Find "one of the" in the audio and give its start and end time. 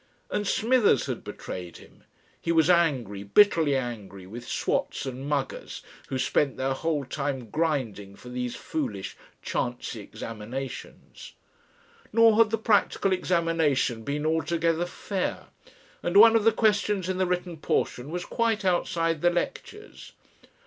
16.17-16.51